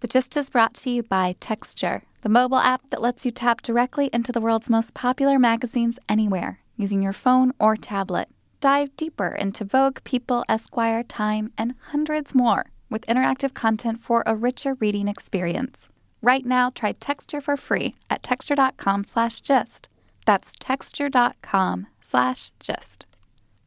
[0.00, 3.62] The Gist is brought to you by Texture, the mobile app that lets you tap
[3.62, 8.28] directly into the world's most popular magazines anywhere using your phone or tablet.
[8.60, 14.36] Dive deeper into Vogue, People, Esquire, Time, and hundreds more with interactive content for a
[14.36, 15.88] richer reading experience.
[16.22, 19.88] Right now, try Texture for free at texture.com slash gist.
[20.26, 23.06] That's texture.com slash gist.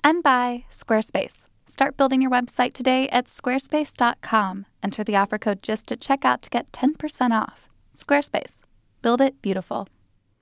[0.02, 1.48] And by Squarespace.
[1.72, 4.66] Start building your website today at squarespace.com.
[4.84, 7.70] Enter the offer code GIST at checkout to get 10% off.
[7.96, 8.58] Squarespace.
[9.02, 9.88] Build it beautiful.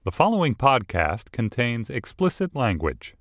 [0.05, 3.13] The following podcast contains explicit language.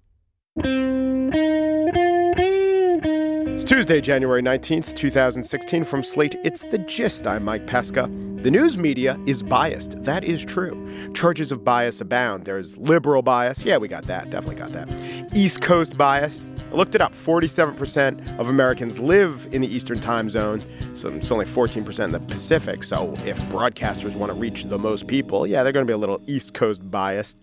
[3.59, 5.83] It's Tuesday, January 19th, 2016.
[5.83, 7.27] From Slate, it's The Gist.
[7.27, 8.03] I'm Mike Pesca.
[8.45, 10.01] The news media is biased.
[10.05, 11.13] That is true.
[11.13, 12.45] Charges of bias abound.
[12.45, 13.65] There's liberal bias.
[13.65, 14.31] Yeah, we got that.
[14.31, 15.37] Definitely got that.
[15.37, 16.47] East Coast bias.
[16.71, 17.13] I looked it up.
[17.13, 20.63] 47% of Americans live in the Eastern time zone.
[20.95, 22.85] So it's only 14% in the Pacific.
[22.85, 25.99] So if broadcasters want to reach the most people, yeah, they're going to be a
[25.99, 27.37] little East Coast biased.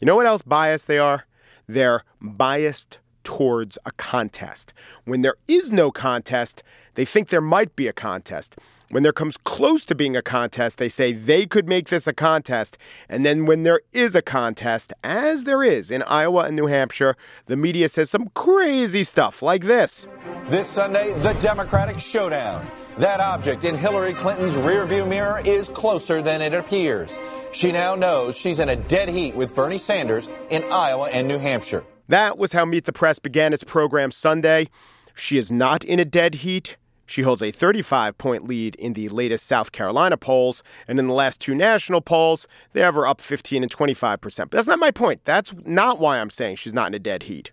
[0.00, 1.26] You know what else biased they are?
[1.68, 4.72] They're biased towards a contest.
[5.04, 6.62] When there is no contest,
[6.94, 8.56] they think there might be a contest.
[8.88, 12.14] When there comes close to being a contest, they say they could make this a
[12.14, 12.78] contest.
[13.06, 17.16] And then when there is a contest, as there is in Iowa and New Hampshire,
[17.44, 20.06] the media says some crazy stuff like this.
[20.48, 22.66] This Sunday, the Democratic showdown.
[22.96, 27.14] That object in Hillary Clinton's rearview mirror is closer than it appears.
[27.52, 31.38] She now knows she's in a dead heat with Bernie Sanders in Iowa and New
[31.38, 31.84] Hampshire.
[32.08, 34.68] That was how Meet the Press began its program Sunday.
[35.14, 36.76] She is not in a dead heat.
[37.04, 41.14] She holds a 35 point lead in the latest South Carolina polls, and in the
[41.14, 44.50] last two national polls, they have her up 15 and 25 percent.
[44.50, 45.24] But that's not my point.
[45.24, 47.50] That's not why I'm saying she's not in a dead heat.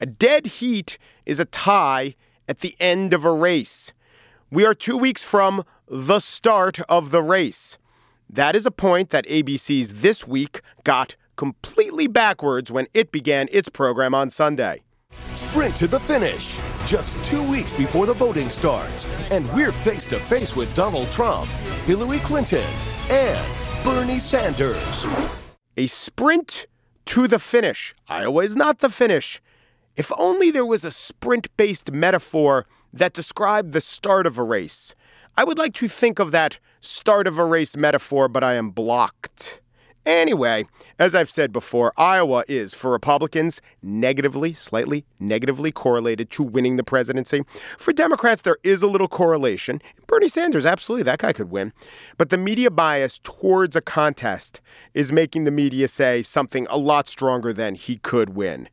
[0.00, 2.14] A dead heat is a tie
[2.48, 3.92] at the end of a race.
[4.50, 7.78] We are two weeks from the start of the race.
[8.30, 13.70] That is a point that ABC's This Week got completely backwards when it began its
[13.70, 14.82] program on Sunday.
[15.36, 16.58] Sprint to the finish.
[16.84, 21.48] Just two weeks before the voting starts, and we're face to face with Donald Trump,
[21.86, 22.66] Hillary Clinton,
[23.08, 25.06] and Bernie Sanders.
[25.76, 26.66] A sprint
[27.06, 27.94] to the finish.
[28.08, 29.40] Iowa is not the finish.
[29.96, 34.94] If only there was a sprint based metaphor that described the start of a race.
[35.36, 38.70] I would like to think of that start of a race metaphor, but I am
[38.70, 39.60] blocked.
[40.08, 40.64] Anyway,
[40.98, 46.82] as I've said before, Iowa is, for Republicans, negatively, slightly negatively correlated to winning the
[46.82, 47.42] presidency.
[47.76, 49.82] For Democrats, there is a little correlation.
[50.06, 51.74] Bernie Sanders, absolutely, that guy could win.
[52.16, 54.62] But the media bias towards a contest
[54.94, 58.66] is making the media say something a lot stronger than he could win.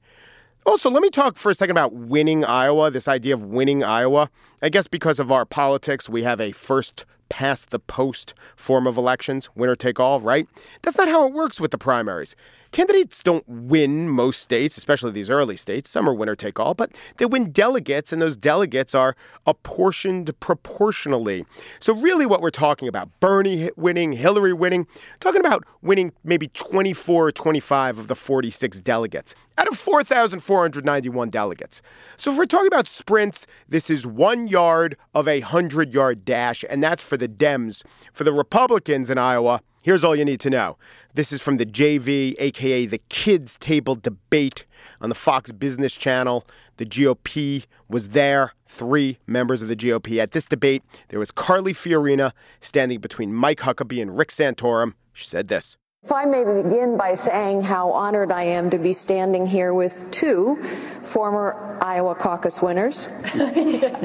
[0.66, 4.30] Also, let me talk for a second about winning Iowa, this idea of winning Iowa.
[4.62, 8.98] I guess because of our politics, we have a first past the post form of
[8.98, 10.48] elections, winner take all, right?
[10.82, 12.36] That's not how it works with the primaries.
[12.76, 15.90] Candidates don't win most states, especially these early states.
[15.90, 19.16] Some are winner take all, but they win delegates, and those delegates are
[19.46, 21.46] apportioned proportionally.
[21.80, 24.88] So, really, what we're talking about Bernie winning, Hillary winning,
[25.22, 31.82] talking about winning maybe 24 or 25 of the 46 delegates out of 4,491 delegates.
[32.18, 36.66] So, if we're talking about sprints, this is one yard of a 100 yard dash,
[36.70, 37.84] and that's for the Dems.
[38.14, 40.80] For the Republicans in Iowa, Here's all you need to know.
[41.14, 44.66] This is from the JV, aka the Kids Table debate
[45.00, 46.44] on the Fox Business Channel.
[46.78, 50.20] The GOP was there, three members of the GOP.
[50.20, 52.32] At this debate, there was Carly Fiorina
[52.62, 54.96] standing between Mike Huckabee and Rick Santorum.
[55.14, 55.78] She said this.
[56.02, 60.10] If I may begin by saying how honored I am to be standing here with
[60.10, 60.56] two
[61.04, 63.08] former Iowa caucus winners,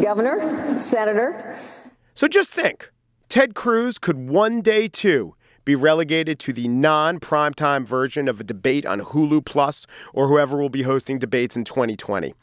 [0.02, 1.56] governor, senator.
[2.12, 2.90] So just think
[3.30, 8.44] Ted Cruz could one day, too, be relegated to the non primetime version of a
[8.44, 12.34] debate on Hulu Plus or whoever will be hosting debates in 2020.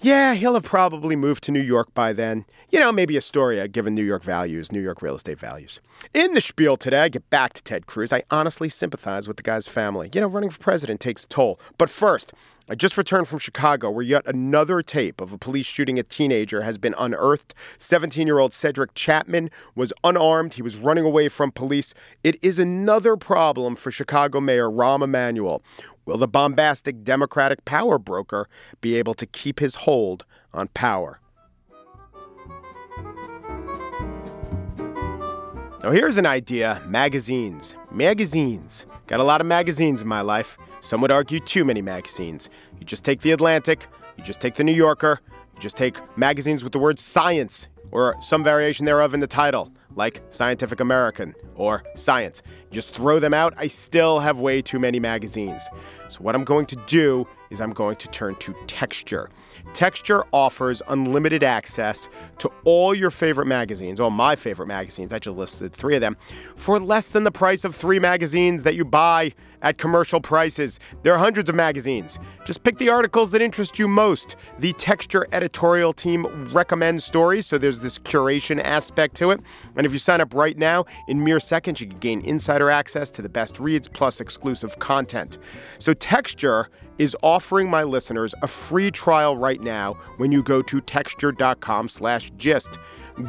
[0.00, 2.46] Yeah, he'll have probably moved to New York by then.
[2.70, 5.80] You know, maybe Astoria, given New York values, New York real estate values.
[6.14, 8.10] In the spiel today, I get back to Ted Cruz.
[8.10, 10.08] I honestly sympathize with the guy's family.
[10.14, 11.60] You know, running for president takes a toll.
[11.76, 12.32] But first,
[12.72, 16.62] I just returned from Chicago where yet another tape of a police shooting a teenager
[16.62, 17.52] has been unearthed.
[17.76, 20.54] 17 year old Cedrick Chatman was unarmed.
[20.54, 21.92] He was running away from police.
[22.24, 25.62] It is another problem for Chicago Mayor Rahm Emanuel.
[26.06, 28.48] Will the bombastic Democratic power broker
[28.80, 30.24] be able to keep his hold
[30.54, 31.20] on power?
[35.82, 37.74] Now, here's an idea magazines.
[37.90, 38.86] Magazines.
[39.08, 40.56] Got a lot of magazines in my life.
[40.82, 42.50] Some would argue too many magazines.
[42.78, 43.86] You just take The Atlantic,
[44.16, 45.20] you just take The New Yorker,
[45.54, 49.70] you just take magazines with the word science or some variation thereof in the title,
[49.94, 52.42] like Scientific American or Science.
[52.72, 53.54] Just throw them out.
[53.56, 55.62] I still have way too many magazines.
[56.08, 59.30] So, what I'm going to do is I'm going to turn to Texture.
[59.74, 62.08] Texture offers unlimited access
[62.38, 65.12] to all your favorite magazines, all my favorite magazines.
[65.12, 66.16] I just listed three of them
[66.56, 69.32] for less than the price of three magazines that you buy
[69.62, 70.78] at commercial prices.
[71.02, 72.18] There are hundreds of magazines.
[72.44, 74.36] Just pick the articles that interest you most.
[74.58, 79.40] The Texture editorial team recommends stories, so there's this curation aspect to it.
[79.76, 83.08] And if you sign up right now, in mere seconds, you can gain insider access
[83.10, 85.38] to the best reads plus exclusive content.
[85.78, 86.68] So, Texture
[87.02, 92.30] is offering my listeners a free trial right now when you go to texture.com slash
[92.38, 92.68] gist.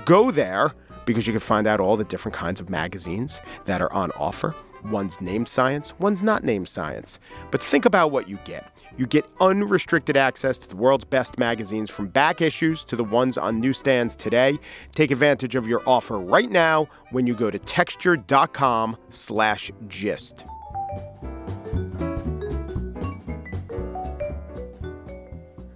[0.05, 0.73] Go there
[1.05, 4.53] because you can find out all the different kinds of magazines that are on offer.
[4.91, 7.17] One's named science, one's not named science.
[7.49, 8.69] But think about what you get.
[8.95, 13.39] You get unrestricted access to the world's best magazines from back issues to the ones
[13.39, 14.59] on newsstands today.
[14.93, 20.43] Take advantage of your offer right now when you go to texture.com slash gist.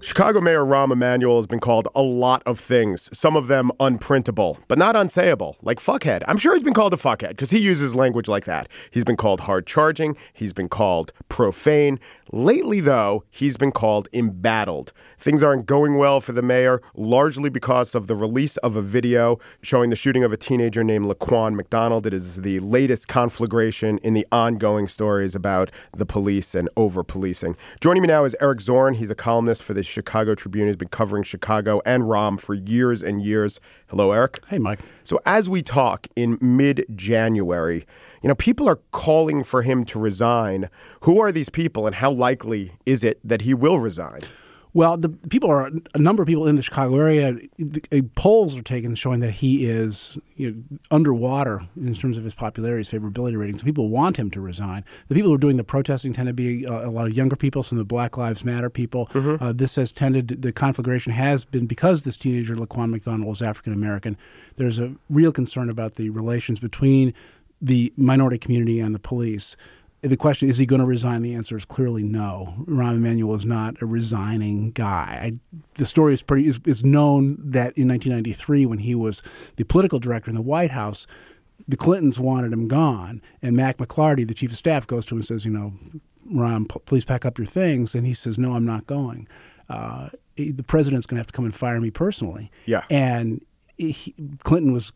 [0.08, 4.58] Chicago Mayor Rahm Emanuel has been called a lot of things, some of them unprintable,
[4.70, 6.24] but not unsayable, like fuckhead.
[6.30, 8.70] I'm sure he's been called a fuckhead because he uses language like that.
[8.90, 12.00] He's been called hard charging, he's been called profane.
[12.32, 14.92] Lately, though, he's been called embattled.
[15.18, 19.40] Things aren't going well for the mayor, largely because of the release of a video
[19.62, 22.06] showing the shooting of a teenager named Laquan McDonald.
[22.06, 27.56] It is the latest conflagration in the ongoing stories about the police and over policing.
[27.80, 28.96] Joining me now is Eric Zorn.
[28.96, 30.68] He's a columnist for the Chicago Tribune.
[30.68, 33.60] He's been covering Chicago and Rahm for years and years.
[33.88, 34.40] Hello, Eric.
[34.48, 34.80] Hey, Mike.
[35.04, 37.88] So, as we talk in mid January,
[38.22, 40.70] you know, people are calling for him to resign.
[41.02, 44.20] Who are these people, and how likely is it that he will resign?
[44.78, 47.36] Well, the people are a number of people in the Chicago area.
[47.58, 52.36] The, polls are taken showing that he is you know, underwater in terms of his
[52.36, 53.62] popularity, his favorability ratings.
[53.62, 54.86] So people want him to resign.
[55.08, 57.36] The people who are doing the protesting tend to be uh, a lot of younger
[57.36, 59.08] people, some of the Black Lives Matter people.
[59.14, 59.44] Mm-hmm.
[59.44, 63.74] Uh, this has tended the conflagration has been because this teenager Laquan McDonald was African
[63.74, 64.16] American.
[64.58, 67.16] There's a real concern about the relations between
[67.60, 69.58] the minority community and the police
[70.02, 71.22] the question is he going to resign?
[71.22, 72.54] The answer is clearly no.
[72.66, 75.20] Rahm Emanuel is not a resigning guy.
[75.22, 75.34] I,
[75.76, 79.24] the story is pretty is, is known that in 1993, when he was
[79.56, 81.08] the political director in the White House,
[81.68, 85.20] the Clintons wanted him gone, and Mac McLarty, the chief of staff, goes to him
[85.20, 85.74] and says, "You know,
[86.32, 89.28] Rahm, please pack up your things," and he says, "No, I'm not going.
[89.70, 93.44] Uh, the president's going to have to come and fire me personally." Yeah, and
[93.78, 94.92] he, Clinton was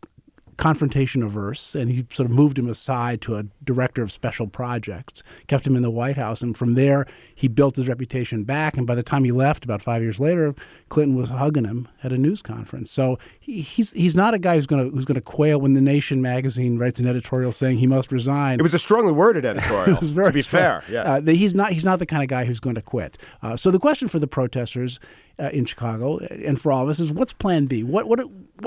[0.56, 5.22] confrontation averse, and he sort of moved him aside to a director of special projects,
[5.46, 8.76] kept him in the White House, and from there he built his reputation back.
[8.76, 10.54] And by the time he left, about five years later,
[10.88, 12.90] Clinton was hugging him at a news conference.
[12.90, 15.74] So he, he's he's not a guy who's going to who's going to quail when
[15.74, 18.60] the Nation magazine writes an editorial saying he must resign.
[18.60, 19.96] It was a strongly worded editorial.
[19.96, 20.82] it was very to be strong.
[20.82, 21.14] fair, yeah.
[21.14, 23.16] Uh, he's not he's not the kind of guy who's going to quit.
[23.42, 25.00] Uh, so the question for the protesters
[25.38, 27.82] uh, in Chicago and for all of us is what's Plan B?
[27.82, 28.20] What what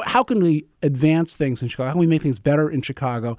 [0.06, 1.88] how can we advance things in Chicago?
[1.88, 3.38] How can we make things better in Chicago,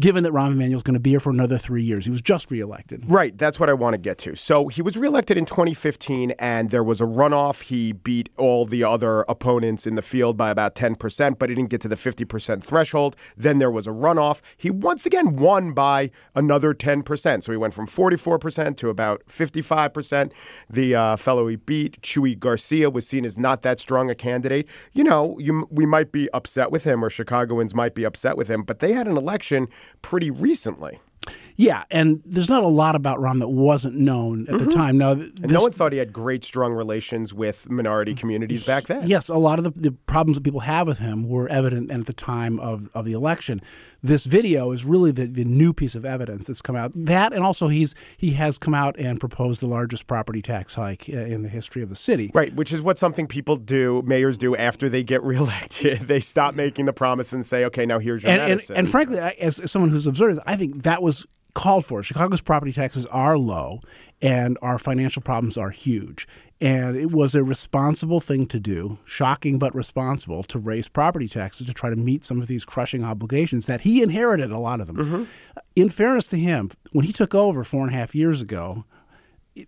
[0.00, 2.04] given that Rahm Emanuel is going to be here for another three years?
[2.04, 3.04] He was just reelected.
[3.06, 3.36] Right.
[3.36, 4.34] That's what I want to get to.
[4.34, 7.62] So he was reelected in 2015, and there was a runoff.
[7.62, 11.70] He beat all the other opponents in the field by about 10%, but he didn't
[11.70, 13.16] get to the 50% threshold.
[13.36, 14.40] Then there was a runoff.
[14.56, 17.44] He once again won by another 10%.
[17.44, 20.32] So he went from 44% to about 55%.
[20.70, 24.66] The uh, fellow he beat, Chuy Garcia, was seen as not that strong a candidate.
[24.92, 28.48] You know, you, we might be upset with him, or Chicagoans might be upset with
[28.48, 29.68] him, but they had an election
[30.02, 31.00] pretty recently.
[31.56, 34.64] Yeah, and there's not a lot about Rahm that wasn't known at mm-hmm.
[34.64, 34.96] the time.
[34.96, 39.08] Now, this, no one thought he had great, strong relations with minority communities back then.
[39.08, 42.06] Yes, a lot of the, the problems that people have with him were evident at
[42.06, 43.60] the time of, of the election.
[44.02, 46.92] This video is really the, the new piece of evidence that's come out.
[46.94, 51.08] That, and also he's he has come out and proposed the largest property tax hike
[51.08, 52.30] uh, in the history of the city.
[52.32, 56.06] Right, which is what something people do, mayors do after they get reelected.
[56.06, 58.90] they stop making the promise and say, "Okay, now here's your and, medicine." And, and
[58.90, 62.04] frankly, as someone who's observed, I think that was called for.
[62.04, 63.80] Chicago's property taxes are low
[64.20, 66.26] and our financial problems are huge.
[66.60, 71.68] And it was a responsible thing to do, shocking but responsible, to raise property taxes
[71.68, 74.88] to try to meet some of these crushing obligations that he inherited, a lot of
[74.88, 74.96] them.
[74.96, 75.24] Mm-hmm.
[75.76, 78.84] In fairness to him, when he took over four and a half years ago,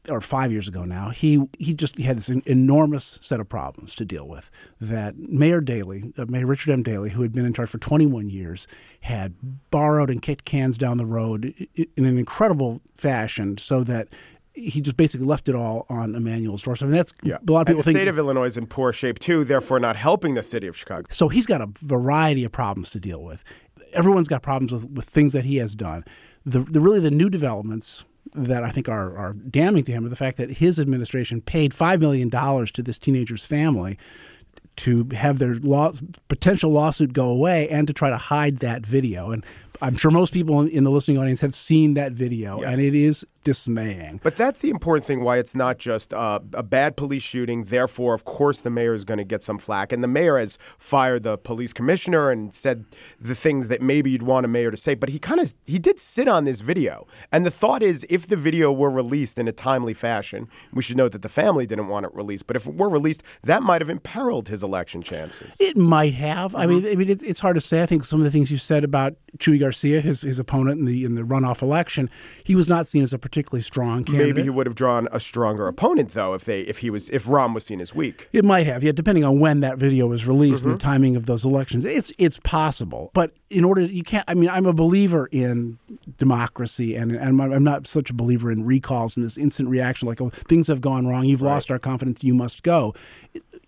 [0.08, 3.94] or five years ago now, he he just he had this enormous set of problems
[3.96, 4.50] to deal with.
[4.80, 6.82] That Mayor Daley, uh, Mayor Richard M.
[6.82, 8.66] Daley, who had been in charge for 21 years,
[9.00, 9.34] had
[9.70, 14.08] borrowed and kicked cans down the road in an incredible fashion, so that
[14.52, 16.88] he just basically left it all on Emanuel's doorstep.
[16.88, 17.36] And that's Yeah.
[17.46, 19.44] a lot of And people the think state of Illinois is in poor shape too,
[19.44, 21.06] therefore not helping the city of Chicago.
[21.10, 23.44] So he's got a variety of problems to deal with.
[23.92, 26.04] Everyone's got problems with, with things that he has done.
[26.44, 28.04] The, the really the new developments
[28.34, 31.72] that I think are, are damning to him are the fact that his administration paid
[31.74, 33.98] five million dollars to this teenager's family
[34.76, 35.92] to have their law,
[36.28, 39.30] potential lawsuit go away and to try to hide that video.
[39.30, 39.44] And
[39.82, 42.94] I'm sure most people in, in the listening audience have seen that video, and it
[42.94, 44.20] is dismaying.
[44.22, 47.64] But that's the important thing why it's not just uh, a bad police shooting.
[47.64, 49.92] Therefore, of course, the mayor is going to get some flack.
[49.92, 52.84] And the mayor has fired the police commissioner and said
[53.20, 54.94] the things that maybe you'd want a mayor to say.
[54.94, 57.06] But he kind of he did sit on this video.
[57.32, 60.96] And the thought is if the video were released in a timely fashion, we should
[60.96, 62.46] note that the family didn't want it released.
[62.46, 65.56] But if it were released, that might have imperiled his election chances.
[65.58, 66.54] It might have.
[66.54, 67.82] I mean, I mean, it, it's hard to say.
[67.82, 70.84] I think some of the things you said about Chuy Garcia, his his opponent in
[70.84, 72.10] the in the runoff election,
[72.44, 74.34] he was not seen as a particularly strong candidate.
[74.34, 77.26] Maybe he would have drawn a stronger opponent though if they if he was if
[77.26, 78.28] Rahm was seen as weak.
[78.32, 80.88] It might have, yeah, depending on when that video was released and the mm-hmm.
[80.88, 81.84] timing of those elections.
[81.84, 84.24] It's it's possible, but in order you can't.
[84.26, 85.78] I mean, I'm a believer in
[86.18, 90.20] democracy, and and I'm- not such a believer in recalls and this instant reaction, like
[90.20, 92.94] oh, things have gone wrong, you've lost our confidence, you must go.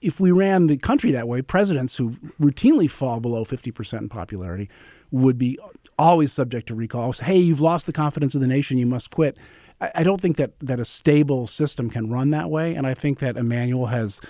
[0.01, 4.09] If we ran the country that way, presidents who routinely fall below 50 percent in
[4.09, 4.69] popularity
[5.13, 5.57] would be
[5.99, 7.21] always subject to recalls.
[7.21, 9.37] Hey, you've lost the confidence of the nation, you must quit.
[9.81, 12.95] I, I don't think that that a stable system can run that way, and I
[12.95, 14.21] think that Emanuel has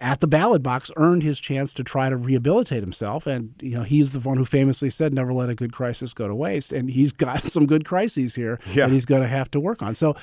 [0.00, 3.26] at the ballot box earned his chance to try to rehabilitate himself.
[3.26, 6.28] And you know he's the one who famously said never let a good crisis go
[6.28, 6.72] to waste.
[6.72, 8.86] And he's got some good crises here Yeah.
[8.86, 9.94] that he's going to have to work on.
[9.96, 10.14] So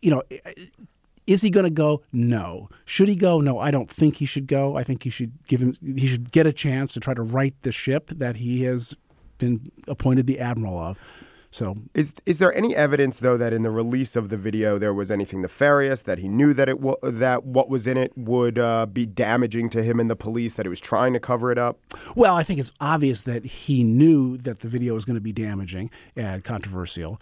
[0.00, 0.22] you know
[1.26, 2.02] is he going to go?
[2.12, 2.68] No.
[2.84, 3.40] Should he go?
[3.40, 4.76] No i don't think he should go.
[4.76, 7.54] I think he should give him he should get a chance to try to right
[7.62, 8.94] the ship that he has
[9.42, 10.98] been appointed the admiral of
[11.50, 14.94] so Is is there any evidence though that in the release of the video there
[14.94, 18.58] was anything nefarious that he knew that it wa- that what was in it would
[18.58, 21.58] uh, be damaging to him and the police that he was trying to cover it
[21.58, 21.78] up?
[22.16, 25.32] Well, I think it's obvious that he knew that the video was going to be
[25.32, 27.20] damaging and controversial.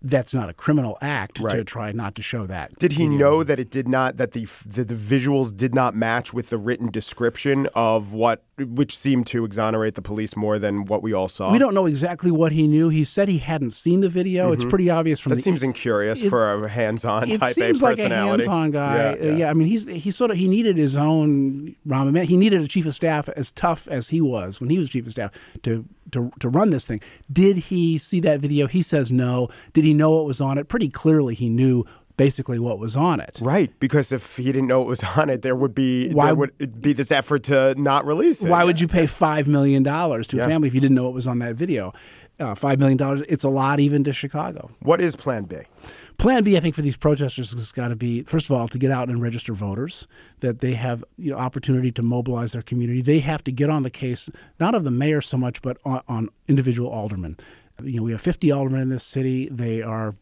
[0.00, 2.78] That's not a criminal act to try not to show that.
[2.78, 6.32] Did he know that it did not that the, the the visuals did not match
[6.32, 11.02] with the written description of what which seemed to exonerate the police more than what
[11.02, 11.50] we all saw?
[11.50, 12.88] We don't know exactly what he knew.
[12.88, 14.52] He said he hadn't seen the video.
[14.52, 14.70] It's mm-hmm.
[14.70, 17.98] pretty obvious from That the seems incurious for a hands-on it type seems A like
[17.98, 18.96] a hands-on guy.
[18.96, 19.36] Yeah, yeah.
[19.36, 22.68] yeah, I mean, he's he sort of he needed his own Rahm He needed a
[22.68, 25.32] chief of staff as tough as he was when he was chief of staff
[25.64, 27.00] to to to run this thing.
[27.32, 28.68] Did he see that video?
[28.68, 29.48] He says no.
[29.72, 30.68] Did he know what was on it?
[30.68, 31.84] Pretty clearly, he knew
[32.16, 33.38] basically what was on it.
[33.42, 36.34] Right, because if he didn't know what was on it, there would be Why- there
[36.34, 38.48] would be this effort to not release it.
[38.50, 40.44] Why would you pay five million dollars to Yeah.
[40.44, 41.92] a family if you didn't know what was on that video?
[42.40, 43.22] Uh, five million dollars.
[43.28, 44.70] It's a lot even to Chicago.
[44.80, 45.56] What is Plan B?
[46.18, 48.78] Plan B, I think, for these protesters has got to be first of all to
[48.78, 50.08] get out and register voters.
[50.40, 53.02] That they have you know opportunity to mobilize their community.
[53.02, 54.28] They have to get on the case,
[54.58, 57.36] not of the mayor so much, but on, on individual aldermen.
[57.82, 59.48] You know, we have 50 aldermen in this city.
[59.50, 60.14] They are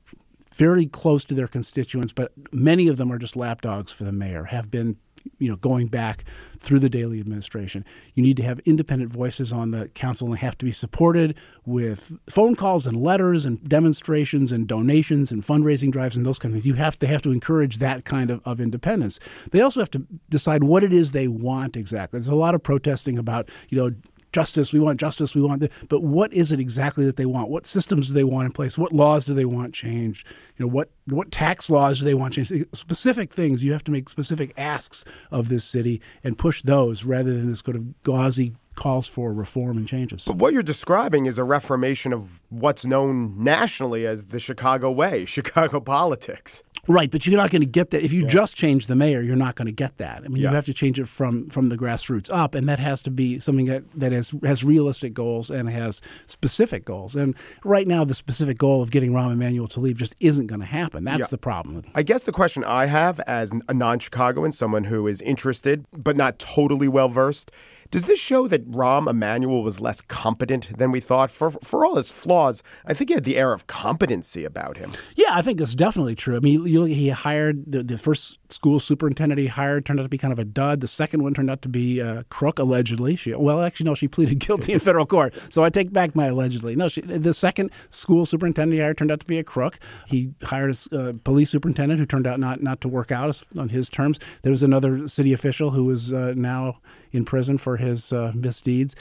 [0.54, 4.44] very close to their constituents, but many of them are just lapdogs for the mayor.
[4.44, 4.96] Have been
[5.38, 6.24] you know going back
[6.60, 7.84] through the Daley administration.
[8.14, 11.36] You need to have independent voices on the council and they have to be supported
[11.66, 16.52] with phone calls and letters and demonstrations and donations and fundraising drives and those kind
[16.54, 16.66] of things.
[16.66, 19.18] You have they have to encourage that kind of, of independence.
[19.50, 22.20] They also have to decide what it is they want exactly.
[22.20, 23.94] There's a lot of protesting about you know
[24.32, 27.48] justice we want justice we want th- but what is it exactly that they want?
[27.48, 28.76] What systems do they want in place?
[28.76, 30.26] What laws do they want changed?
[30.56, 32.52] You know what what tax laws do they want changed?
[32.74, 37.32] Specific things you have to make specific asks of this city and push those rather
[37.32, 41.38] than this sort of gauzy calls for reform and changes But what you're describing is
[41.38, 46.62] a reformation of what's known nationally as the Chicago way, Chicago politics.
[46.88, 49.20] Right, but you're not going to get that if you just change the mayor.
[49.20, 50.22] You're not going to get that.
[50.24, 50.48] I mean, Yeah.
[50.48, 53.38] you have to change it from from the grassroots up, and that has to be
[53.38, 57.14] something that that has has realistic goals and has specific goals.
[57.14, 60.58] And right now, the specific goal of getting Rahm Emanuel to leave just isn't going
[60.60, 61.04] to happen.
[61.04, 61.26] That's Yeah.
[61.30, 61.84] the problem.
[61.94, 66.16] I guess the question I have as a non Chicagoan, someone who is interested but
[66.16, 67.52] not totally well versed,
[67.92, 71.30] does this show that Rahm Emanuel was less competent than we thought?
[71.30, 74.92] For, for all his flaws, I think he had the air of competency about him.
[75.14, 76.34] Yeah, I think that's definitely true.
[76.34, 80.08] I mean, you he hired the, the first school superintendent he hired turned out to
[80.08, 80.80] be kind of a dud.
[80.80, 83.14] The second one turned out to be a crook, allegedly.
[83.14, 85.34] She well, actually, no, she pleaded guilty in federal court.
[85.50, 86.74] So I take back my allegedly.
[86.74, 89.78] No, she, the second school superintendent he hired turned out to be a crook.
[90.06, 93.68] He hired a uh, police superintendent who turned out not not to work out on
[93.68, 94.18] his terms.
[94.40, 96.78] There was another city official who is uh, now
[97.12, 98.94] in prison for his uh, misdeeds.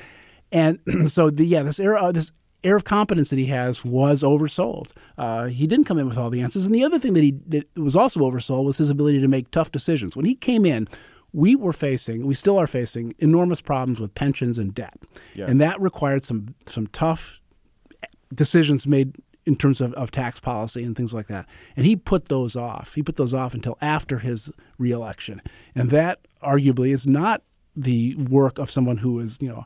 [0.52, 2.32] And so, the, yeah, this era, uh, this
[2.64, 4.92] air of competence that he has was oversold.
[5.18, 6.66] Uh, he didn't come in with all the answers.
[6.66, 9.50] And the other thing that he that was also oversold was his ability to make
[9.52, 10.16] tough decisions.
[10.16, 10.88] When he came in,
[11.34, 15.00] we were facing, we still are facing enormous problems with pensions and debt,
[15.34, 15.46] Yeah.
[15.48, 17.36] and that required some some tough
[18.34, 19.16] decisions made
[19.46, 21.48] in terms of, of tax policy and things like that.
[21.76, 22.94] And he put those off.
[22.94, 25.42] He put those off until after his reelection.
[25.74, 27.42] And that arguably is not
[27.76, 29.66] the work of someone who is, you know,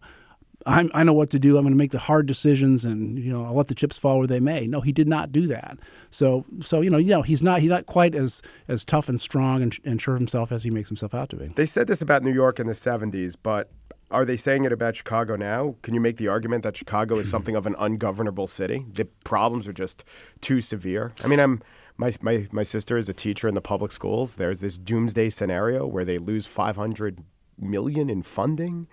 [0.68, 1.58] I'm, I know what to do.
[1.58, 4.18] I'm going to make the hard decisions, and you know, I'll let the chips fall
[4.18, 4.66] where they may.
[4.66, 5.78] No, he did not do that.
[6.10, 9.22] So, so you know, you know, he's not he's not quite as as tough and
[9.22, 11.48] strong and, and sure of himself as he makes himself out to be.
[11.50, 13.70] They said this about New York in the 70s, but
[14.10, 15.76] are they saying it about Chicago now?
[15.82, 18.86] Can you make the argument that Chicago is something of an ungovernable city?
[18.92, 20.04] The problems are just
[20.42, 21.14] too severe.
[21.24, 21.62] I mean, I'm
[21.98, 24.36] my my my sister is a teacher in the public schools.
[24.36, 27.24] There's this doomsday scenario where they lose 500
[27.60, 28.88] million in funding.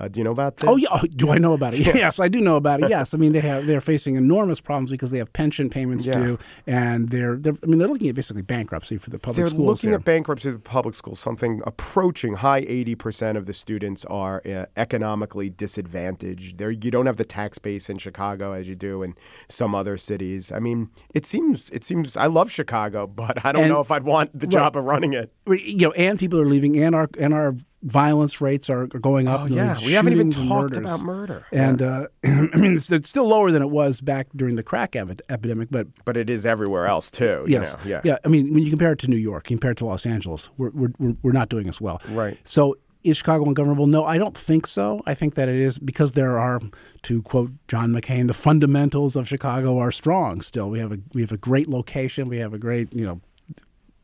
[0.00, 0.70] Uh, do you know about this?
[0.70, 1.80] Oh yeah, oh, do I know about it?
[1.96, 2.88] Yes, I do know about it.
[2.88, 6.12] Yes, I mean they have they're facing enormous problems because they have pension payments Yeah.
[6.18, 9.46] due, and they're, they're I mean they're looking at basically bankruptcy for the public They're
[9.48, 9.66] schools.
[9.66, 9.98] looking here.
[9.98, 11.18] at bankruptcy of the public schools.
[11.18, 16.58] Something approaching high eighty percent of the students are uh, economically disadvantaged.
[16.58, 19.16] There, you don't have the tax base in Chicago as you do in
[19.48, 20.52] some other cities.
[20.52, 22.16] I mean, it seems it seems.
[22.16, 25.12] I love Chicago, but I don't And- know if I'd want the job of running
[25.14, 25.32] it.
[25.48, 29.28] you know, and people are leaving, and our and our violence rates are, are going
[29.28, 29.42] up.
[29.42, 29.78] Oh, you yeah.
[29.84, 30.78] We haven't even talked murders.
[30.78, 31.46] about murder.
[31.52, 34.96] And uh, I mean, it's, it's still lower than it was back during the crack
[34.96, 37.44] epi- epidemic, but But it is everywhere else too.
[37.46, 38.16] you yes, know, yeah.
[38.24, 40.70] I mean, when you compare it to New York, compare it to Los Angeles, we're
[40.70, 42.00] we're we're, we're not doing as well.
[42.10, 42.38] Right.
[42.44, 42.76] So.
[43.04, 43.86] Is Chicago ungovernable?
[43.86, 45.00] No, I don't think so.
[45.06, 46.60] I think that it is because there are,
[47.04, 50.40] to quote John McCain, the fundamentals of Chicago are strong.
[50.40, 52.28] Still, we have a we have a great location.
[52.28, 53.20] We have a great you know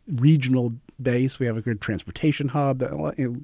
[0.07, 1.39] regional base.
[1.39, 2.83] We have a good transportation hub.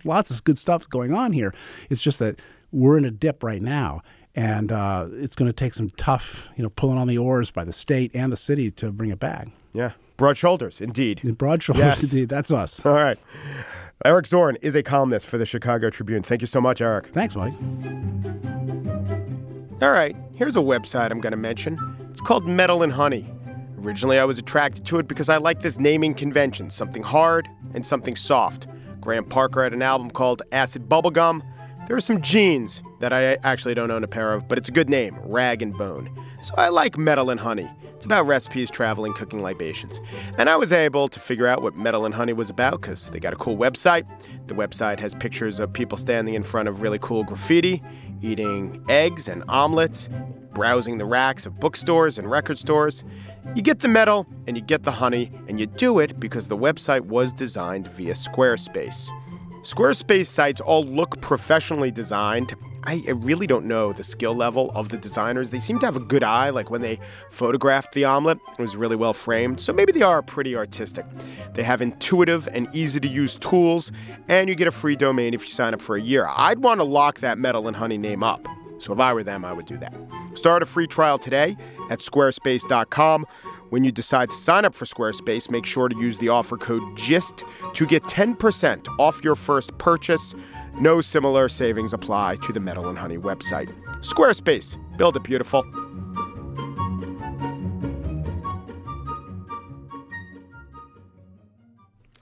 [0.05, 1.55] Lots of good stuff going on here.
[1.89, 2.39] It's just that
[2.73, 4.03] we're in a dip right now,
[4.35, 7.65] and uh, it's going to take some tough, you know, pulling on the oars by
[7.65, 9.49] the state and the city to bring it back.
[9.73, 9.93] Yeah.
[10.17, 11.21] Broad shoulders, indeed.
[11.25, 12.03] In broad shoulders, Yes.
[12.05, 12.85] indeed, that's us.
[12.85, 13.19] All right.
[14.05, 16.23] Eric Zorn is a columnist for the Chicago Tribune.
[16.23, 17.09] Thank you so much, Eric.
[17.13, 17.55] Thanks, Mike.
[19.83, 21.79] All right, here's a website I'm going to mention.
[22.11, 23.27] It's called Metal and Honey.
[23.83, 27.87] Originally, I was attracted to it because I like this naming convention something hard and
[27.87, 28.67] something soft.
[29.01, 31.43] Graham Parker had an album called Acid Bubblegum.
[31.87, 34.73] There are some jeans that I actually don't own a pair of, but it's a
[34.73, 36.11] good name Rag and Bone.
[36.43, 37.71] So I like Metal and Honey.
[38.01, 40.01] It's about recipes, traveling, cooking libations.
[40.39, 43.21] And I was able to figure out what Metal and Honey was about because they
[43.21, 44.07] got a cool website.
[44.47, 47.83] The website has pictures of people standing in front of really cool graffiti,
[48.23, 50.09] eating eggs and omelets,
[50.55, 53.05] browsing the racks of bookstores and record stores.
[53.55, 56.57] You get the metal and you get the honey, and you do it because the
[56.57, 59.11] website was designed via Squarespace.
[59.63, 62.55] Squarespace sites all look professionally designed.
[62.85, 65.51] I, really don't know the skill level of the designers.
[65.51, 66.99] They seem to have a good eye, like when they
[67.31, 69.61] photographed the omelet, it was really well framed.
[69.61, 71.05] So maybe they are pretty artistic.
[71.53, 73.93] They have intuitive and easy to use tools,
[74.29, 76.27] and you get a free domain if you sign up for a year.
[76.27, 78.49] I'd want to lock that metal and honey name up.
[78.79, 79.95] So if I were them, I would do that.
[80.35, 81.59] Start a free trial today
[81.91, 83.27] at squarespace.com.
[83.71, 86.83] When you decide to sign up for Squarespace, make sure to use the offer code
[86.97, 90.35] GIST to get 10% off your first purchase.
[90.81, 93.73] No similar savings apply to the Metal and Honey website.
[94.01, 95.63] Squarespace, build it beautiful.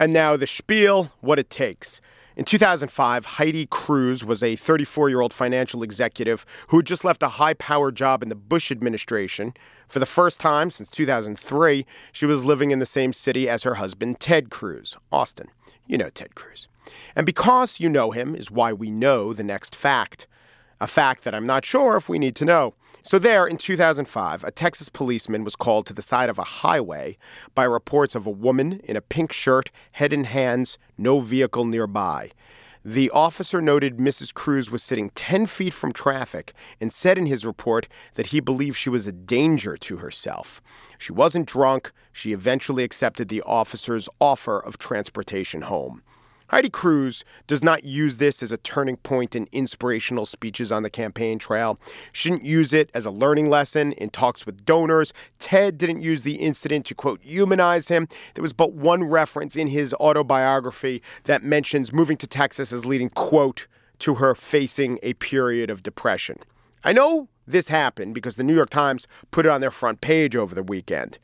[0.01, 2.03] And now the spiel, what it takes.
[2.39, 7.25] In 2005, Heidi Cruz was a 34 year old financial executive who had just left
[7.25, 9.55] a high powered job in the Bush administration.
[9.89, 13.75] For the first time since 2003, she was living in the same city as her
[13.75, 15.49] husband, Ted Cruz, Austin.
[15.89, 16.69] You know Ted Cruz.
[17.17, 20.29] And because you know him is why we know the next fact.
[20.81, 22.75] A fact that I'm not sure if we need to know.
[23.09, 27.17] So, there in 2005, a Texas policeman was called to the side of a highway
[27.55, 32.33] by reports of a woman in a pink shirt, head in hands, no vehicle nearby.
[32.85, 34.35] The officer noted Mrs.
[34.35, 38.77] Cruz was sitting 10 feet from traffic and said in his report that he believed
[38.77, 40.61] she was a danger to herself.
[40.99, 41.93] She wasn't drunk.
[42.13, 46.03] She eventually accepted the officer's offer of transportation home.
[46.49, 50.89] Heidi Cruz does not use this as a turning point in inspirational speeches on the
[50.89, 51.79] campaign trail.
[52.13, 55.13] She didn't use it as a learning lesson in talks with donors.
[55.39, 58.09] Ted didn't use the incident to, quote, humanize him.
[58.35, 63.11] There was but one reference in his autobiography that mentions moving to Texas as leading,
[63.11, 63.67] quote,
[63.99, 66.39] to her facing a period of depression.
[66.83, 70.35] I know this happened because the New York Times put it on their front page
[70.35, 71.19] over the weekend.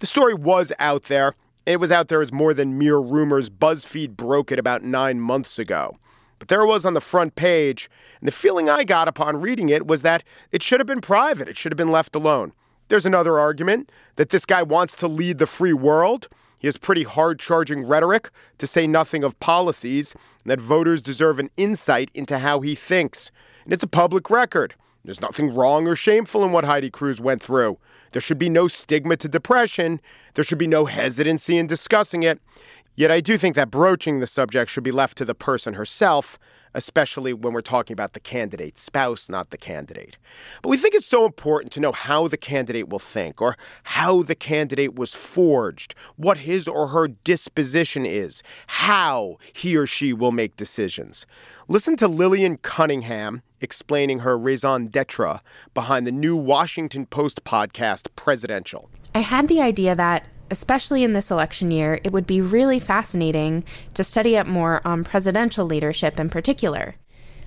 [0.00, 1.34] The story was out there.
[1.66, 3.50] It was out there as more than mere rumors.
[3.50, 5.96] BuzzFeed broke it about nine months ago.
[6.38, 9.68] But there it was on the front page, and the feeling I got upon reading
[9.68, 11.48] it was that it should have been private.
[11.48, 12.52] It should have been left alone.
[12.86, 16.28] There's another argument that this guy wants to lead the free world.
[16.60, 21.40] He has pretty hard charging rhetoric, to say nothing of policies, and that voters deserve
[21.40, 23.32] an insight into how he thinks.
[23.64, 24.74] And it's a public record.
[25.04, 27.76] There's nothing wrong or shameful in what Heidi Cruz went through.
[28.16, 30.00] There should be no stigma to depression.
[30.36, 32.40] There should be no hesitancy in discussing it.
[32.94, 36.38] Yet I do think that broaching the subject should be left to the person herself,
[36.76, 40.16] especially when we're talking about the candidate's spouse, not the candidate.
[40.62, 44.22] But we think it's so important to know how the candidate will think, or how
[44.22, 50.32] the candidate was forged, what his or her disposition is, how he or she will
[50.32, 51.24] make decisions.
[51.66, 55.40] Listen to Lillian Cunningham explaining her raison d'etre
[55.72, 58.90] behind the new Washington Post podcast, Presidential.
[59.14, 63.64] I had the idea that especially in this election year, it would be really fascinating
[63.94, 66.94] to study up more on presidential leadership in particular,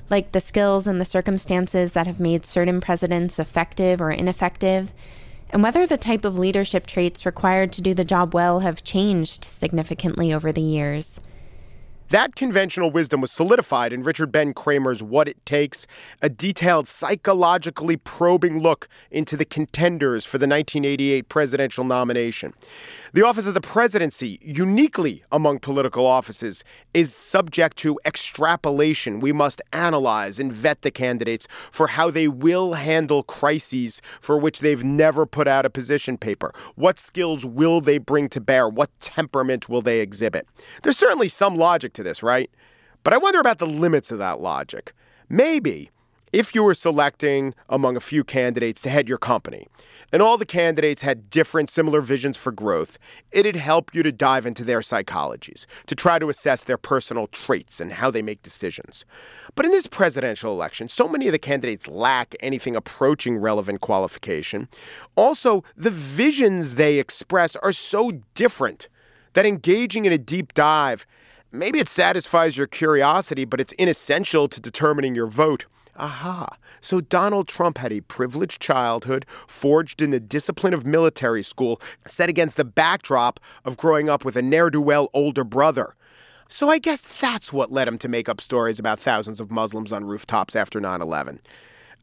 [0.10, 4.94] like the skills and the circumstances that have made certain presidents effective or ineffective,
[5.52, 9.44] and whether the type of leadership traits required to do the job well have changed
[9.44, 11.20] significantly over the years.
[12.12, 15.86] That conventional wisdom was solidified in Richard Ben Cramer's What It Takes,
[16.24, 22.56] a detailed, psychologically probing look into the contenders for the 1988 presidential nomination.
[23.14, 26.64] The office of the presidency, uniquely among political offices,
[26.96, 29.20] is subject to extrapolation.
[29.20, 34.62] We must analyze and vet the candidates for how they will handle crises for which
[34.62, 36.56] they've never put out a position paper.
[36.74, 38.68] What skills will they bring to bear?
[38.68, 40.48] What temperament will they exhibit?
[40.82, 42.50] There's certainly some logic to this, right?
[43.04, 44.94] But I wonder about the limits of that logic.
[45.30, 45.92] Maybe
[46.32, 49.68] if you were selecting among a few candidates to head your company,
[50.12, 53.00] and all the candidates had different, similar visions for growth,
[53.32, 57.80] it'd help you to dive into their psychologies, to try to assess their personal traits
[57.80, 59.06] and how they make decisions.
[59.56, 64.68] But in this presidential election, so many of the candidates lack anything approaching relevant qualification.
[65.16, 68.88] Also, the visions they express are so different
[69.34, 71.06] that engaging in a deep dive
[71.52, 75.66] maybe it satisfies your curiosity, but it's inessential to determining your vote.
[75.96, 76.48] Aha.
[76.82, 82.30] So Donald Trump had a privileged childhood, forged in the discipline of military school, set
[82.30, 85.96] against the backdrop of growing up with a ne'er do well older brother.
[86.48, 89.92] So I guess that's what led him to make up stories about thousands of Muslims
[89.92, 91.40] on rooftops after 9 11.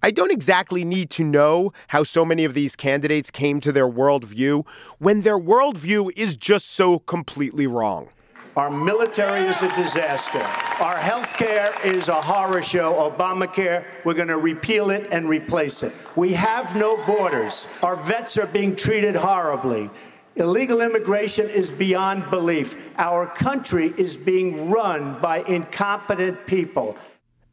[0.03, 3.89] I don't exactly need to know how so many of these candidates came to their
[3.89, 4.65] worldview
[4.99, 8.09] when their worldview is just so completely wrong.
[8.57, 10.41] Our military is a disaster.
[10.83, 12.95] Our health care is a horror show.
[13.11, 15.93] Obamacare, we're going to repeal it and replace it.
[16.17, 17.67] We have no borders.
[17.83, 19.91] Our vets are being treated horribly.
[20.37, 22.77] Illegal immigration is beyond belief.
[22.97, 26.97] Our country is being run by incompetent people.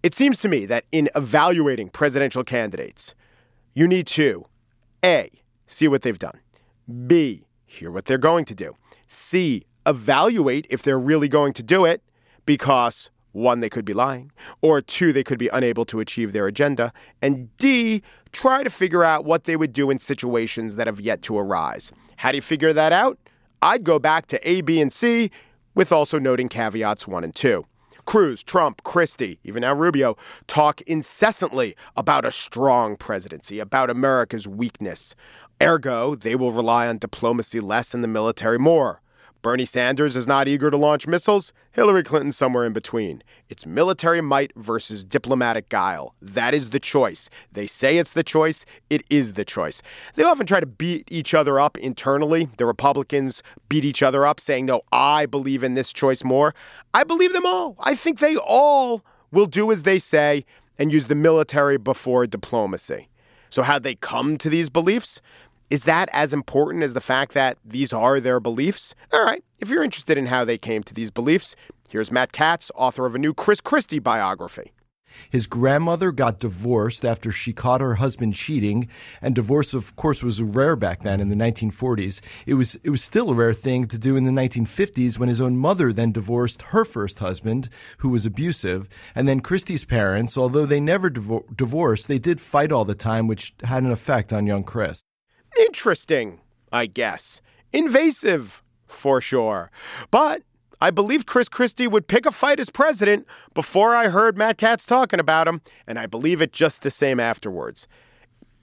[0.03, 3.13] It seems to me that in evaluating presidential candidates,
[3.73, 4.45] you need to
[5.03, 5.29] A,
[5.67, 6.39] see what they've done,
[7.07, 11.85] B, hear what they're going to do, C, evaluate if they're really going to do
[11.85, 12.01] it
[12.45, 16.47] because one, they could be lying, or two, they could be unable to achieve their
[16.47, 21.01] agenda, and D, try to figure out what they would do in situations that have
[21.01, 21.91] yet to arise.
[22.15, 23.17] How do you figure that out?
[23.61, 25.31] I'd go back to A, B, and C,
[25.73, 27.65] with also noting caveats one and two.
[28.05, 30.17] Cruz, Trump, Christie, even now Rubio,
[30.47, 35.15] talk incessantly about a strong presidency, about America's weakness.
[35.61, 39.01] Ergo, they will rely on diplomacy less and the military more.
[39.43, 41.51] Bernie Sanders is not eager to launch missiles.
[41.73, 43.21] Hillary Clinton somewhere in between.
[43.49, 46.15] It's military might versus diplomatic guile.
[46.21, 47.29] That is the choice.
[47.51, 48.65] They say it's the choice.
[48.89, 49.81] It is the choice.
[50.15, 52.47] They often try to beat each other up internally.
[52.55, 56.55] The Republicans beat each other up saying, no, I believe in this choice more.
[56.93, 57.75] I believe them all.
[57.79, 59.03] I think they all
[59.33, 60.45] will do as they say
[60.79, 63.09] and use the military before diplomacy.
[63.49, 65.21] So, how they come to these beliefs?
[65.73, 68.93] Is that as important as the fact that these are their beliefs?
[69.11, 71.55] All right, if you're interested in how they came to these beliefs,
[71.89, 74.71] here's Matt Katz, author of a new Chris Christie biography.
[75.31, 78.87] His grandmother got divorced after she caught her husband cheating,
[79.19, 82.21] and divorce, of course, was rare back then in the 1940s.
[82.45, 85.41] It was it was still a rare thing to do in the 1950s when his
[85.41, 90.67] own mother then divorced her first husband, who was abusive, and then Christie's parents, although
[90.67, 94.45] they never divor- divorced, they did fight all the time, which had an effect on
[94.45, 95.01] young Chris.
[95.59, 96.39] Interesting,
[96.71, 97.41] I guess.
[97.71, 99.71] Invasive, for sure.
[100.11, 100.43] But
[100.81, 104.85] I believe Chris Christie would pick a fight as president before I heard Matt Katz
[104.85, 107.87] talking about him, and I believe it just the same afterwards.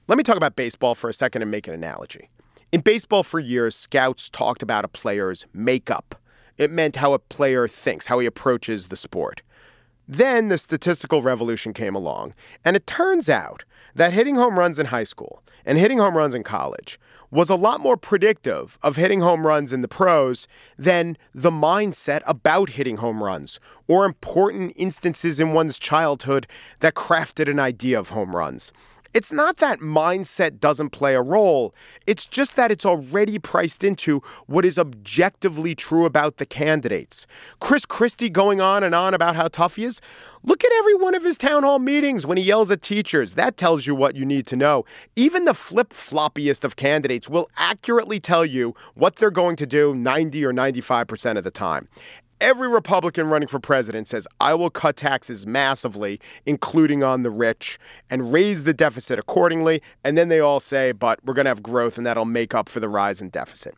[0.06, 2.28] Let me talk about baseball for a second and make an analogy.
[2.72, 6.14] In baseball, for years, scouts talked about a player's makeup.
[6.58, 9.42] It meant how a player thinks, how he approaches the sport.
[10.12, 13.62] Then the statistical revolution came along, and it turns out
[13.94, 16.98] that hitting home runs in high school and hitting home runs in college
[17.30, 22.22] was a lot more predictive of hitting home runs in the pros than the mindset
[22.26, 26.48] about hitting home runs or important instances in one's childhood
[26.80, 28.72] that crafted an idea of home runs.
[29.12, 31.74] It's not that mindset doesn't play a role.
[32.06, 37.26] It's just that it's already priced into what is objectively true about the candidates.
[37.58, 40.00] Chris Christie going on and on about how tough he is.
[40.44, 43.34] Look at every one of his town hall meetings when he yells at teachers.
[43.34, 44.84] That tells you what you need to know.
[45.16, 49.92] Even the flip floppiest of candidates will accurately tell you what they're going to do
[49.92, 51.88] 90 or 95% of the time.
[52.40, 57.78] Every Republican running for president says, I will cut taxes massively, including on the rich,
[58.08, 59.82] and raise the deficit accordingly.
[60.04, 62.68] And then they all say, but we're going to have growth and that'll make up
[62.68, 63.74] for the rise in deficit.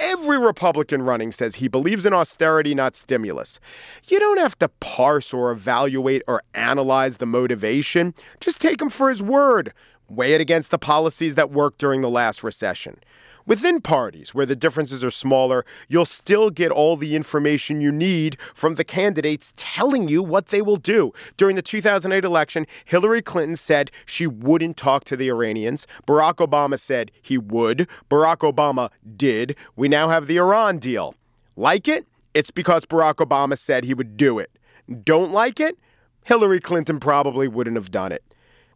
[0.00, 3.60] Every Republican running says he believes in austerity, not stimulus.
[4.08, 8.14] You don't have to parse or evaluate or analyze the motivation.
[8.40, 9.72] Just take him for his word.
[10.08, 12.98] Weigh it against the policies that worked during the last recession.
[13.50, 18.38] Within parties where the differences are smaller, you'll still get all the information you need
[18.54, 21.12] from the candidates telling you what they will do.
[21.36, 25.88] During the 2008 election, Hillary Clinton said she wouldn't talk to the Iranians.
[26.06, 27.88] Barack Obama said he would.
[28.08, 29.56] Barack Obama did.
[29.74, 31.16] We now have the Iran deal.
[31.56, 32.06] Like it?
[32.34, 34.56] It's because Barack Obama said he would do it.
[35.02, 35.76] Don't like it?
[36.24, 38.22] Hillary Clinton probably wouldn't have done it.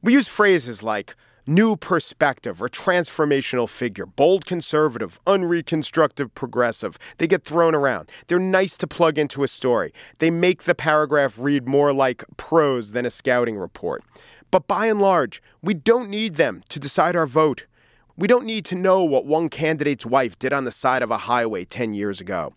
[0.02, 1.14] We use phrases like,
[1.46, 6.98] new perspective or transformational figure, bold conservative, unreconstructive progressive.
[7.18, 8.10] They get thrown around.
[8.26, 9.92] They're nice to plug into a story.
[10.18, 14.02] They make the paragraph read more like prose than a scouting report.
[14.50, 17.66] But by and large, we don't need them to decide our vote.
[18.16, 21.18] We don't need to know what one candidate's wife did on the side of a
[21.18, 22.54] highway 10 years ago.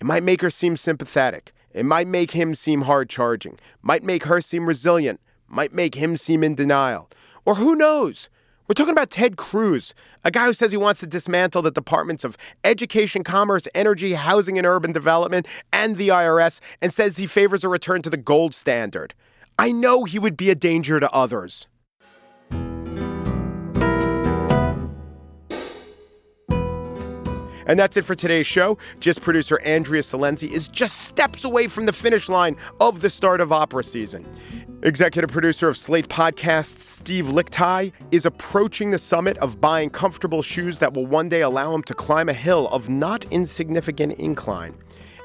[0.00, 1.52] It might make her seem sympathetic.
[1.72, 3.58] It might make him seem hard charging.
[3.82, 5.20] Might make her seem resilient.
[5.48, 7.08] Might make him seem in denial.
[7.46, 8.28] Or who knows?
[8.66, 12.24] We're talking about Ted Cruz, a guy who says he wants to dismantle the departments
[12.24, 17.62] of education, commerce, energy, housing and urban development, and the IRS, and says he favors
[17.62, 19.14] a return to the gold standard.
[19.56, 21.68] I know he would be a danger to others.
[27.66, 28.78] And that's it for today's show.
[29.00, 33.40] Gist producer Andrea Silenzi is just steps away from the finish line of the start
[33.40, 34.26] of opera season.
[34.82, 40.78] Executive producer of Slate Podcasts, Steve Lickteig, is approaching the summit of buying comfortable shoes
[40.78, 44.74] that will one day allow him to climb a hill of not insignificant incline.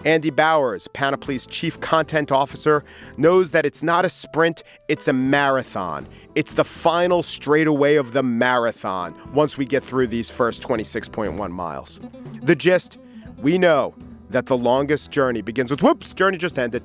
[0.04, 2.84] Andy Bowers, Panoply's chief content officer,
[3.18, 6.08] knows that it's not a sprint, it's a marathon.
[6.34, 12.00] It's the final straightaway of the marathon once we get through these first 26.1 miles.
[12.42, 12.98] The gist
[13.38, 13.94] we know
[14.30, 16.84] that the longest journey begins with whoops, journey just ended.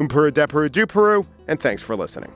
[0.00, 2.32] Um Peru, do Peru, and thanks for listening.